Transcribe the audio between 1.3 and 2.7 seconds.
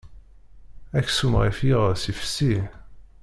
ɣef yiɣes yefsi.